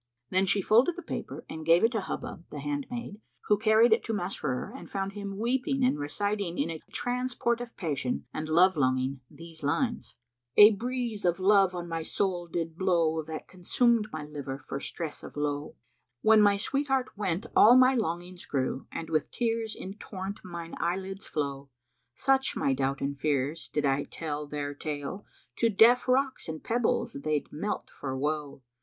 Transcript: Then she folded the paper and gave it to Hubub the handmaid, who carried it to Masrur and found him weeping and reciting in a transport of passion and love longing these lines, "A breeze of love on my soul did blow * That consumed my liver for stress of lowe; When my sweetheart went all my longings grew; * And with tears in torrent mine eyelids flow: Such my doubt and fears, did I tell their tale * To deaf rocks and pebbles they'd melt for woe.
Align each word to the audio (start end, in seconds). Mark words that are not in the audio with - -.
Then 0.31 0.47
she 0.47 0.63
folded 0.63 0.95
the 0.95 1.03
paper 1.03 1.45
and 1.47 1.63
gave 1.63 1.83
it 1.83 1.91
to 1.91 2.01
Hubub 2.01 2.45
the 2.49 2.57
handmaid, 2.61 3.21
who 3.41 3.55
carried 3.59 3.93
it 3.93 4.03
to 4.05 4.13
Masrur 4.15 4.73
and 4.75 4.89
found 4.89 5.11
him 5.13 5.37
weeping 5.37 5.83
and 5.83 5.99
reciting 5.99 6.57
in 6.57 6.71
a 6.71 6.81
transport 6.91 7.61
of 7.61 7.77
passion 7.77 8.25
and 8.33 8.49
love 8.49 8.75
longing 8.75 9.19
these 9.29 9.61
lines, 9.61 10.15
"A 10.57 10.71
breeze 10.71 11.23
of 11.23 11.39
love 11.39 11.75
on 11.75 11.87
my 11.87 12.01
soul 12.01 12.47
did 12.47 12.79
blow 12.79 13.21
* 13.21 13.21
That 13.27 13.47
consumed 13.47 14.07
my 14.11 14.25
liver 14.25 14.57
for 14.57 14.79
stress 14.79 15.21
of 15.21 15.37
lowe; 15.37 15.75
When 16.21 16.41
my 16.41 16.57
sweetheart 16.57 17.15
went 17.15 17.45
all 17.55 17.75
my 17.77 17.93
longings 17.93 18.47
grew; 18.47 18.87
* 18.89 18.91
And 18.91 19.07
with 19.07 19.29
tears 19.29 19.75
in 19.75 19.99
torrent 19.99 20.39
mine 20.43 20.73
eyelids 20.79 21.27
flow: 21.27 21.69
Such 22.15 22.55
my 22.55 22.73
doubt 22.73 23.01
and 23.01 23.15
fears, 23.15 23.67
did 23.67 23.85
I 23.85 24.05
tell 24.05 24.47
their 24.47 24.73
tale 24.73 25.27
* 25.41 25.55
To 25.59 25.69
deaf 25.69 26.07
rocks 26.07 26.49
and 26.49 26.63
pebbles 26.63 27.19
they'd 27.23 27.51
melt 27.53 27.91
for 27.91 28.17
woe. 28.17 28.63